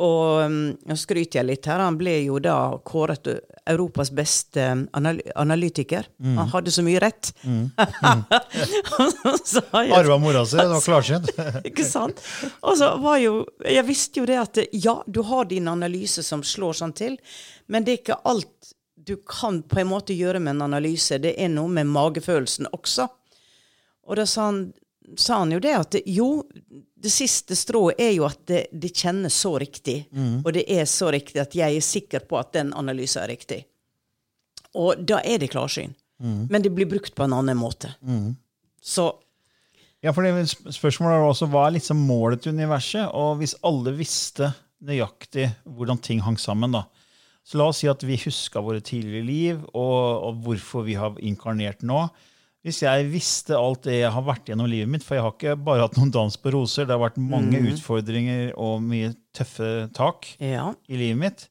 [0.02, 1.80] Og um, nå skryter jeg litt her.
[1.84, 3.28] Han ble jo da kåret
[3.70, 6.08] Europas beste anal analytiker.
[6.24, 7.34] Han hadde så mye rett.
[9.46, 11.30] så har Arva mora si, det var klarsynt.
[11.64, 12.22] ikke sant?
[12.62, 13.34] Og så var jo
[13.66, 17.18] Jeg visste jo det at ja, du har din analyse som slår sånn til,
[17.68, 18.74] men det er ikke alt
[19.06, 21.18] du kan på en måte gjøre med en analyse.
[21.20, 23.08] Det er noe med magefølelsen også.
[24.08, 24.62] Og da sa han,
[25.20, 26.30] sa han jo det at jo,
[27.04, 30.06] det siste strået er jo at det, det kjennes så riktig.
[30.46, 33.60] Og det er så riktig at jeg er sikker på at den analysen er riktig.
[34.80, 35.92] Og da er det klarsyn.
[36.24, 37.92] Men det blir brukt på en annen måte.
[38.82, 39.12] Så
[40.04, 43.06] Ja, for det sp- Spørsmålet er også hva er liksom målet til universet?
[43.16, 44.50] Og hvis alle visste
[44.84, 46.82] nøyaktig hvordan ting hang sammen, da.
[47.44, 51.16] Så la oss si at vi huska våre tidligere liv, og, og hvorfor vi har
[51.24, 52.02] inkarnert nå.
[52.64, 55.56] Hvis jeg visste alt det jeg har vært gjennom livet mitt, for jeg har ikke
[55.68, 60.30] bare hatt noen dans på roser, det har vært mange utfordringer og mye tøffe tak
[60.40, 60.70] ja.
[60.88, 61.48] i livet mitt,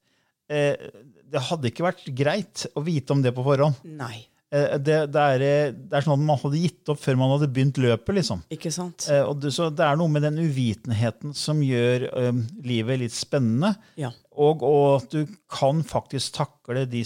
[0.49, 0.89] eh,
[1.33, 3.85] det hadde ikke vært greit å vite om det på forhånd.
[3.85, 4.25] Nei.
[4.53, 7.35] Eh, det, det, er, eh, det er sånn at man hadde gitt opp før man
[7.35, 8.43] hadde begynt løpet, liksom.
[8.53, 9.07] Ikke sant?
[9.13, 12.31] Eh, det, så det er noe med den uvitenheten som gjør eh,
[12.69, 13.75] livet litt spennende.
[14.01, 14.13] Ja.
[14.33, 17.05] Og, og at du kan faktisk takle de,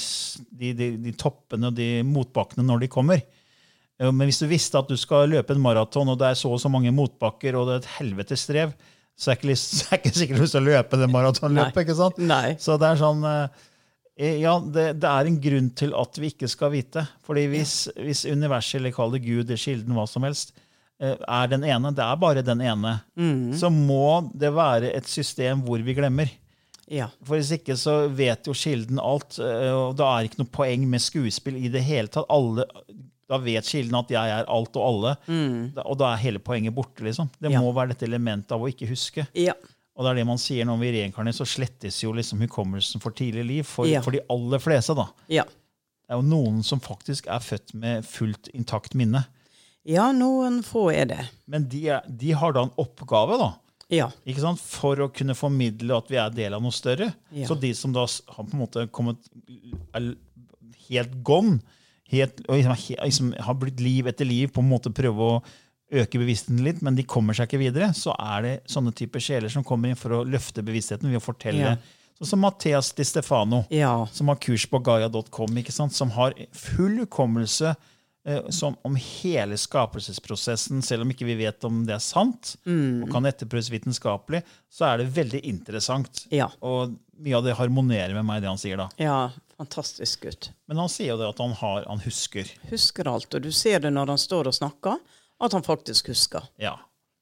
[0.54, 3.26] de, de, de toppene og de motbakkene når de kommer.
[3.98, 6.60] Men hvis du visste at du skal løpe en maraton, og det er så og
[6.60, 8.74] så mange motbakker, og det er et helvetes strev,
[9.16, 11.86] så er det ikke, så er ikke sikkert du skal løpe det maratonløpet.
[11.86, 12.20] Ikke sant?
[12.20, 12.58] Nei.
[12.60, 13.64] Så det er sånn eh,
[14.16, 17.04] Eh, Ja, det, det er en grunn til at vi ikke skal vite.
[17.26, 20.54] Fordi hvis, hvis universet, eller kall det Gud, Kilden, hva som helst,
[21.00, 22.98] eh, er den ene, det er bare den ene,
[23.56, 26.32] så må det være et system hvor vi glemmer.
[26.88, 27.08] Ja.
[27.26, 30.84] For Hvis ikke så vet jo Kilden alt, og da er det ikke noe poeng
[30.88, 32.28] med skuespill i det hele tatt.
[32.30, 32.64] Alle,
[33.28, 35.72] da vet Kilden at jeg er alt og alle, mm.
[35.84, 37.02] og da er hele poenget borte.
[37.02, 37.28] liksom.
[37.40, 37.60] Det Ja.
[37.60, 39.26] må være dette elementet av å ikke huske.
[39.34, 39.54] Ja.
[39.96, 43.10] Og det er det man sier når vi reinkarnerer, så slettes jo liksom hukommelsen for
[43.16, 43.62] tidlig liv.
[43.64, 44.00] For, Ja.
[44.02, 45.08] for de aller fleste, da.
[45.28, 45.44] Ja.
[45.44, 49.24] Det er jo noen som faktisk er født med fullt intakt minne.
[49.86, 51.28] ja, noen få er det.
[51.46, 53.52] Men de, er, de har da en oppgave, da.
[53.88, 54.08] Ja.
[54.58, 57.12] For å kunne formidle at vi er del av noe større.
[57.30, 57.46] Ja.
[57.46, 59.16] Så de som da har på en måte kommet
[59.94, 60.14] er
[60.88, 61.60] helt gone,
[62.12, 65.42] helt, og liksom, liksom, har blitt liv etter liv, på en måte prøve å
[65.92, 69.48] øke bevisstheten litt, men de kommer seg ikke videre, så er det sånne typer sjeler
[69.52, 71.76] som kommer inn for å løfte bevisstheten ved å fortelle.
[71.76, 71.76] Ja.
[72.18, 74.06] Sånn som Mathias Di Stefano, Ja.
[74.12, 77.76] som har kurs på gaia.com, som har full hukommelse
[78.26, 78.40] eh,
[78.82, 83.04] om hele skapelsesprosessen, selv om ikke vi vet om det er sant, Mm.
[83.04, 86.26] og kan etterprøves vitenskapelig, så er det veldig interessant.
[86.32, 86.48] Ja.
[86.62, 88.88] Og mye av det harmonerer med meg, det han sier da.
[88.98, 89.30] ja.
[89.56, 90.50] Fantastisk gutt.
[90.68, 92.50] Men han sier jo det at han, har, han husker.
[92.68, 93.32] Husker alt.
[93.32, 95.00] Og du ser det når han står og snakker,
[95.40, 96.44] at han faktisk husker.
[96.60, 96.74] Ja.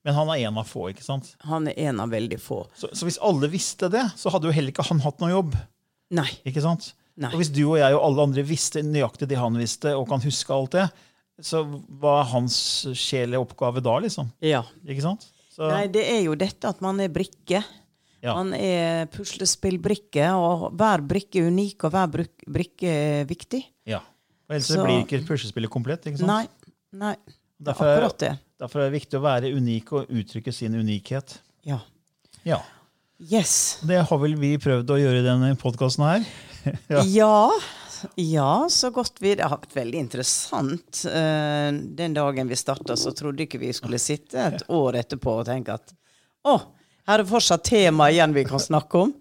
[0.05, 1.31] Men han er en av få, ikke sant?
[1.49, 2.65] Han er en av veldig få.
[2.77, 5.55] Så, så hvis alle visste det, så hadde jo heller ikke han hatt noe jobb.
[6.15, 6.29] Nei.
[6.45, 6.91] ikke sant?
[7.15, 7.31] Nei.
[7.31, 10.23] Og hvis du og jeg og alle andre visste nøyaktig det han visste, og kan
[10.25, 10.89] huske alt det,
[11.43, 12.57] så hva er hans
[12.99, 14.29] sjeleoppgave da, liksom?
[14.45, 14.63] Ja.
[14.87, 15.25] Ikke sant?
[15.55, 17.63] Så, Nei, det er jo dette at man er brikke.
[18.25, 18.35] Ja.
[18.39, 22.09] Han er puslespillbrikke, og hver brikke er unik, og hver
[22.49, 23.63] brikke er viktig.
[23.87, 24.01] ja.
[24.45, 26.05] Og ellers Så- blir ikke puslespillet komplett.
[26.05, 26.29] ikke sant?
[26.29, 26.49] Nei.
[26.93, 27.17] Nei.
[27.65, 28.33] Derfor er, Akkurat det.
[28.61, 31.39] derfor er det viktig å være unik og uttrykke sin unikhet.
[31.65, 31.79] Ja.
[32.45, 32.59] Ja.
[33.19, 33.79] Yes.
[33.87, 36.27] Det har vel vi prøvd å gjøre i denne podkasten her.
[36.91, 37.03] Ja.
[37.05, 37.51] Ja.
[38.17, 38.67] ja.
[38.69, 41.05] så godt vi Det har vært veldig interessant.
[41.07, 45.47] Eh, Den dagen vi starta, så trodde ikke vi skulle sitte et år etterpå og
[45.47, 45.93] tenke at
[46.45, 46.59] å,
[47.07, 49.15] her er fortsatt tema igjen vi kan snakke om.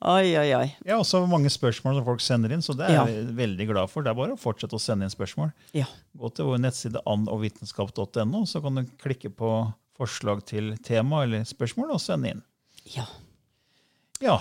[0.00, 0.68] Oi, oi, oi.
[0.88, 3.04] Ja, også mange spørsmål som folk sender inn, så det er Ja.
[3.04, 4.02] jeg veldig glad for.
[4.02, 5.52] Det er bare å fortsette å sende inn spørsmål.
[5.76, 5.84] Ja.
[6.16, 9.50] Gå til vår nettside andogvitenskap.no, så kan du klikke på
[9.98, 12.42] forslag til tema eller spørsmål og sende inn.
[12.96, 13.04] ja.
[14.22, 14.38] Ja.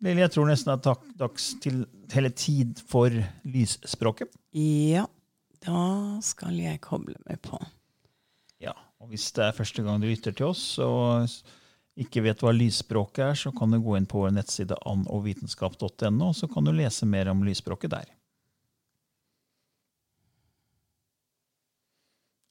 [0.00, 3.10] Lille, jeg tror nesten det er dags til hele tid for
[3.44, 4.28] lysspråket.
[4.54, 5.06] Ja.
[5.60, 7.58] Da skal jeg koble meg på.
[8.60, 11.42] Ja, og Hvis det er første gang du lytter til oss og s-
[11.98, 16.36] ikke vet hva lysspråket er, så kan du gå inn på vår nettside andogvitenskap.no, og
[16.38, 18.10] så kan du lese mer om lysspråket der.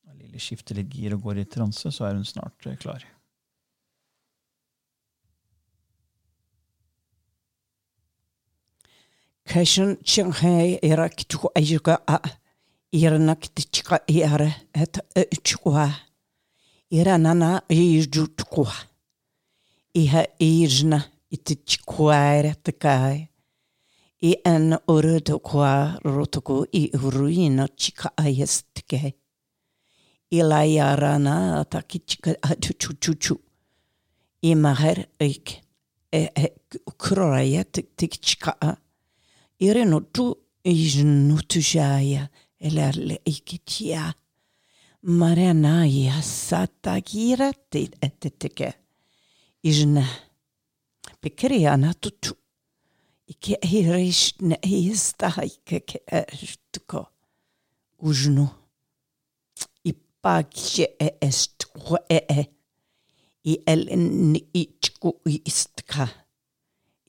[0.08, 3.06] Når Lilly skifter litt gir og går i transe, så er hun snart eh, klar.
[9.48, 12.20] Kashan Shanghai Irak tu ajuka a
[12.92, 15.00] Iranak tichka iare et
[15.44, 15.88] chua
[16.92, 17.62] Iranana
[19.98, 22.56] iju tukua Iha ijna itichkwaire
[24.22, 29.14] И I en urudukwa rotuku i ruina chika ayestike
[30.32, 32.36] Ila yarana takichka
[34.42, 34.56] И
[35.20, 35.62] ik
[36.98, 38.78] kroraya tikchka
[39.60, 42.30] Ireno tu ijnutushaya
[42.60, 44.14] eller ikitia.
[45.04, 48.74] Maranaya satagira tit etetike.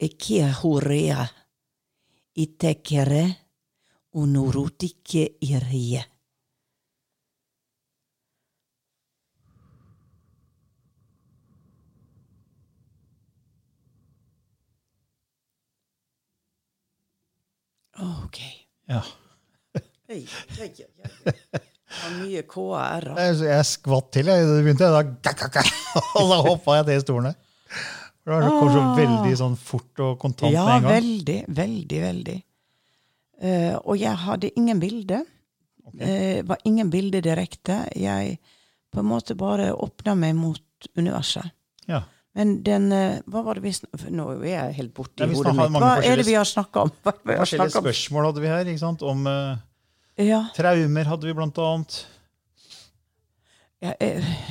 [0.00, 1.26] Ekia hurea.
[2.34, 3.49] Itekere
[4.12, 6.04] unurutike irie.
[18.00, 18.38] Ok.
[18.88, 19.02] Ja.
[20.08, 20.24] Hei,
[20.56, 21.60] hei, hei, hei.
[21.90, 23.06] Var mye KR.
[23.18, 24.46] Jeg, jeg skvatt til, jeg.
[24.46, 25.70] Det begynte, da, gak, gak, gak,
[26.18, 27.34] og da hoppa jeg til stolen
[28.30, 30.94] Det kom så veldig sånn fort og kontant Ja, med en gang.
[30.94, 32.36] Ja, veldig, veldig, veldig.
[33.40, 35.22] Eh, og jeg hadde ingen bilde.
[35.96, 37.82] Det var ingen bilde direkte.
[37.96, 38.36] Jeg
[38.92, 41.50] på en måte bare åpna meg mot universet.
[41.88, 42.02] Ja.
[42.36, 45.54] Men den eh, Hva var det vi snakka Nå er jeg helt borte i hodet
[45.56, 45.80] mitt.
[45.82, 46.92] Hva er det vi har snakka om?
[47.02, 47.86] Hva vi har Forskjellige om?
[47.88, 48.70] spørsmål hadde vi her.
[48.70, 49.02] ikke sant?
[49.02, 49.58] Om uh,
[50.20, 50.44] Ja.
[50.54, 51.98] traumer hadde vi blant annet.
[53.80, 53.94] Ja,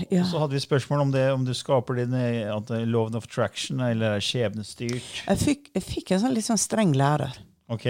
[0.09, 0.23] ja.
[0.25, 2.49] Så hadde vi spørsmål om det, om du skaper din er
[2.89, 5.11] loven of traction, eller er skjebnestyrt.
[5.27, 7.37] Jeg, fikk, jeg fikk en sånn litt sånn streng lærer
[7.69, 7.85] Ok?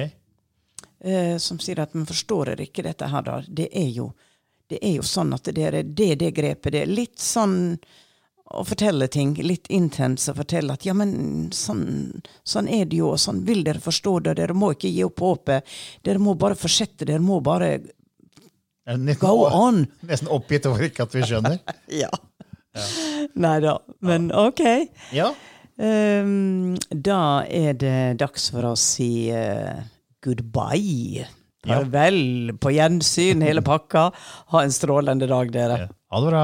[1.04, 3.40] Eh, som sier at man forstår dere ikke dette her, da.
[3.48, 4.12] Det er jo,
[4.70, 6.74] det er jo sånn at det er det, det grepet.
[6.76, 7.78] Det er litt sånn
[8.50, 11.84] å fortelle ting, litt intens å fortelle at ja, men sånn,
[12.44, 14.40] sånn er det jo, og sånn vil dere forstå det.
[14.42, 15.76] Dere må ikke gi opp håpet.
[16.06, 17.06] Dere må bare fortsette.
[17.06, 17.76] Dere må bare
[19.22, 19.84] go on.
[20.10, 21.62] nesten oppgitt over ikke at vi skjønner.
[22.02, 22.10] Ja.
[23.42, 23.80] Nei da.
[24.06, 24.62] Men OK.
[25.14, 25.32] Ja.
[25.80, 29.80] Um, da er det dags for å si eh,
[30.22, 31.28] goodbye.
[31.66, 31.82] Ja.
[31.82, 34.10] Farvel, på gjensyn, hele pakka.
[34.54, 35.88] Ha en strålende dag, dere.
[36.12, 36.44] Ha det bra.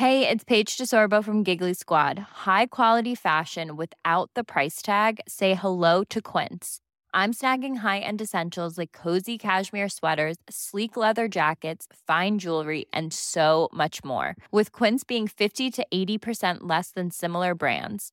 [0.00, 2.18] Hey, it's Paige DeSorbo from Giggly Squad.
[2.46, 5.20] High quality fashion without the price tag.
[5.28, 6.80] Say hello to Quince.
[7.12, 13.68] I'm snagging high-end essentials like cozy cashmere sweaters, sleek leather jackets, fine jewelry, and so
[13.74, 14.36] much more.
[14.52, 18.12] With Quince being 50 to 80% less than similar brands.